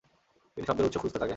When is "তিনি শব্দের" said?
0.57-0.85